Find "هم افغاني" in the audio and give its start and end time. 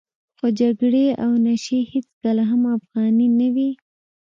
2.51-3.27